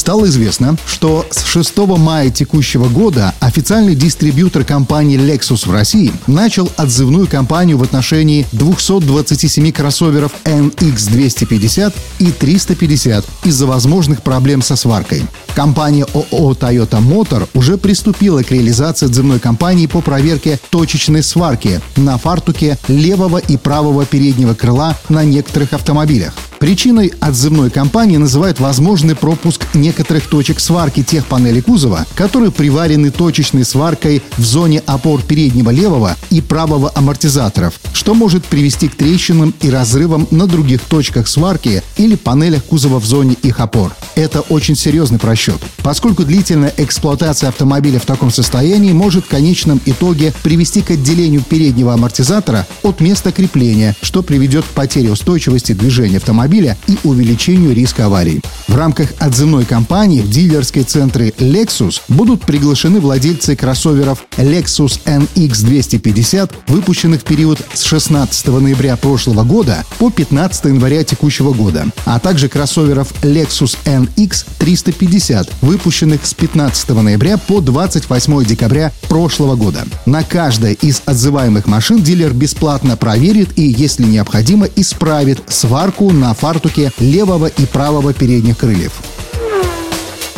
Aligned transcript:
Стало 0.00 0.24
известно, 0.28 0.78
что 0.86 1.26
с 1.30 1.44
6 1.44 1.76
мая 1.98 2.30
текущего 2.30 2.88
года 2.88 3.34
официальный 3.38 3.94
дистрибьютор 3.94 4.64
компании 4.64 5.18
Lexus 5.18 5.68
в 5.68 5.72
России 5.72 6.10
начал 6.26 6.72
отзывную 6.78 7.26
кампанию 7.26 7.76
в 7.76 7.82
отношении 7.82 8.46
227 8.52 9.70
кроссоверов 9.72 10.32
NX250 10.46 11.92
и 12.18 12.32
350 12.32 13.26
из-за 13.44 13.66
возможных 13.66 14.22
проблем 14.22 14.62
со 14.62 14.74
сваркой. 14.74 15.22
Компания 15.54 16.06
ООО 16.14 16.52
Toyota 16.54 16.98
Motor 16.98 17.46
уже 17.52 17.76
приступила 17.76 18.42
к 18.42 18.52
реализации 18.52 19.04
отзывной 19.04 19.38
кампании 19.38 19.86
по 19.86 20.00
проверке 20.00 20.58
точечной 20.70 21.22
сварки 21.22 21.78
на 21.96 22.16
фартуке 22.16 22.78
левого 22.88 23.36
и 23.36 23.58
правого 23.58 24.06
переднего 24.06 24.54
крыла 24.54 24.96
на 25.10 25.24
некоторых 25.24 25.74
автомобилях. 25.74 26.32
Причиной 26.60 27.14
отзывной 27.20 27.70
кампании 27.70 28.18
называют 28.18 28.60
возможный 28.60 29.16
пропуск 29.16 29.64
некоторых 29.72 30.26
точек 30.26 30.60
сварки 30.60 31.02
тех 31.02 31.24
панелей 31.24 31.62
кузова, 31.62 32.06
которые 32.14 32.52
приварены 32.52 33.10
точечной 33.10 33.64
сваркой 33.64 34.22
в 34.36 34.44
зоне 34.44 34.82
опор 34.84 35.22
переднего 35.22 35.70
левого 35.70 36.18
и 36.28 36.42
правого 36.42 36.92
амортизаторов, 36.94 37.80
что 37.94 38.12
может 38.12 38.44
привести 38.44 38.88
к 38.88 38.94
трещинам 38.94 39.54
и 39.62 39.70
разрывам 39.70 40.28
на 40.30 40.46
других 40.46 40.82
точках 40.82 41.28
сварки 41.28 41.82
или 41.96 42.14
панелях 42.14 42.62
кузова 42.64 43.00
в 43.00 43.06
зоне 43.06 43.36
их 43.40 43.58
опор. 43.58 43.96
Это 44.14 44.42
очень 44.42 44.76
серьезный 44.76 45.18
просчет, 45.18 45.62
поскольку 45.78 46.24
длительная 46.24 46.74
эксплуатация 46.76 47.48
автомобиля 47.48 48.00
в 48.00 48.04
таком 48.04 48.30
состоянии 48.30 48.92
может 48.92 49.24
в 49.24 49.28
конечном 49.28 49.80
итоге 49.86 50.34
привести 50.42 50.82
к 50.82 50.90
отделению 50.90 51.40
переднего 51.40 51.94
амортизатора 51.94 52.66
от 52.82 53.00
места 53.00 53.32
крепления, 53.32 53.96
что 54.02 54.22
приведет 54.22 54.66
к 54.66 54.74
потере 54.74 55.10
устойчивости 55.10 55.72
движения 55.72 56.18
автомобиля 56.18 56.49
автомобиля 56.50 56.76
и 56.88 56.98
увеличению 57.04 57.74
риска 57.74 58.06
аварий. 58.06 58.40
В 58.66 58.76
рамках 58.76 59.12
отзывной 59.18 59.64
кампании 59.64 60.20
в 60.20 60.30
дилерские 60.30 60.84
центры 60.84 61.32
Lexus 61.38 62.00
будут 62.08 62.42
приглашены 62.42 63.00
владельцы 63.00 63.56
кроссоверов 63.56 64.24
Lexus 64.36 65.00
NX 65.04 65.64
250, 65.64 66.52
выпущенных 66.68 67.20
в 67.20 67.24
период 67.24 67.60
с 67.72 67.82
16 67.82 68.46
ноября 68.48 68.96
прошлого 68.96 69.44
года 69.44 69.84
по 69.98 70.10
15 70.10 70.66
января 70.66 71.04
текущего 71.04 71.52
года, 71.52 71.86
а 72.04 72.18
также 72.18 72.48
кроссоверов 72.48 73.12
Lexus 73.22 73.76
NX 73.84 74.46
350, 74.58 75.50
выпущенных 75.62 76.24
с 76.26 76.34
15 76.34 76.88
ноября 76.90 77.38
по 77.38 77.60
28 77.60 78.44
декабря 78.44 78.92
прошлого 79.08 79.56
года. 79.56 79.84
На 80.06 80.22
каждой 80.22 80.74
из 80.74 81.02
отзываемых 81.06 81.66
машин 81.66 82.02
дилер 82.02 82.32
бесплатно 82.32 82.96
проверит 82.96 83.56
и, 83.56 83.62
если 83.62 84.04
необходимо, 84.04 84.66
исправит 84.76 85.42
сварку 85.48 86.10
на 86.10 86.34
фартуке 86.40 86.90
левого 86.98 87.46
и 87.46 87.66
правого 87.66 88.12
передних 88.14 88.56
крыльев. 88.58 88.92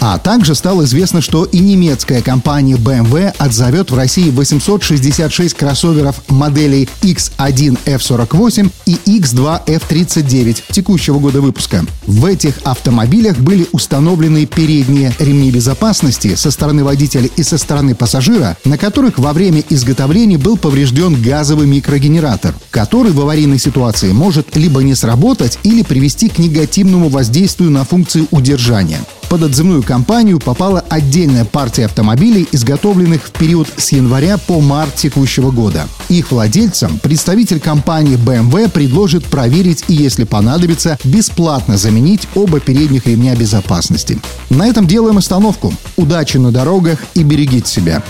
А 0.00 0.16
также 0.16 0.54
стало 0.54 0.84
известно, 0.84 1.20
что 1.20 1.44
и 1.44 1.58
немецкая 1.58 2.22
компания 2.22 2.76
BMW 2.76 3.34
отзовет 3.36 3.90
в 3.90 3.94
России 3.94 4.30
866 4.30 5.54
кроссоверов 5.54 6.22
моделей 6.28 6.88
X1 7.02 7.78
F48 7.84 8.70
и 8.86 8.94
X2 8.94 9.66
F39 9.66 10.62
текущего 10.70 11.18
года 11.18 11.42
выпуска. 11.42 11.84
В 12.06 12.24
этих 12.24 12.54
автомобилях 12.64 13.36
были 13.38 13.66
установлены 13.72 14.46
передние 14.46 15.12
ремни 15.18 15.50
безопасности 15.50 16.34
со 16.34 16.50
стороны 16.50 16.82
водителя 16.82 17.28
и 17.36 17.42
со 17.42 17.58
стороны 17.58 17.94
пассажира, 17.94 18.56
на 18.64 18.78
которых 18.78 19.18
во 19.18 19.34
время 19.34 19.62
изготовления 19.68 20.38
был 20.38 20.56
поврежден 20.56 21.20
газовый 21.20 21.66
микрогенератор, 21.66 22.54
который 22.70 23.12
в 23.12 23.20
аварийной 23.20 23.58
ситуации 23.58 24.12
может 24.12 24.56
либо 24.56 24.82
не 24.82 24.94
сработать 24.94 25.58
или 25.62 25.82
привести 25.82 26.30
к 26.30 26.38
негативному 26.38 27.10
воздействию 27.10 27.70
на 27.70 27.84
функции 27.84 28.26
удержания. 28.30 29.00
Под 29.30 29.44
отзывную 29.44 29.84
кампанию 29.84 30.40
попала 30.40 30.84
отдельная 30.88 31.44
партия 31.44 31.84
автомобилей, 31.84 32.48
изготовленных 32.50 33.28
в 33.28 33.30
период 33.30 33.68
с 33.76 33.92
января 33.92 34.38
по 34.38 34.60
март 34.60 34.96
текущего 34.96 35.52
года. 35.52 35.86
Их 36.08 36.32
владельцам 36.32 36.98
представитель 36.98 37.60
компании 37.60 38.16
BMW 38.16 38.68
предложит 38.68 39.24
проверить 39.24 39.84
и, 39.86 39.94
если 39.94 40.24
понадобится, 40.24 40.98
бесплатно 41.04 41.76
заменить 41.76 42.26
оба 42.34 42.58
передних 42.58 43.06
ремня 43.06 43.36
безопасности. 43.36 44.18
На 44.50 44.66
этом 44.66 44.88
делаем 44.88 45.16
остановку. 45.16 45.72
Удачи 45.96 46.36
на 46.38 46.50
дорогах 46.50 46.98
и 47.14 47.22
берегите 47.22 47.70
себя. 47.70 48.02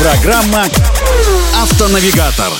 Программа 0.00 0.64
«Автонавигатор». 1.60 2.50